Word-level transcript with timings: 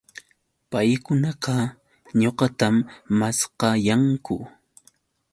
Paykunaqa 0.71 1.55
ñuqatam 2.21 2.75
maskayanku 3.19 4.35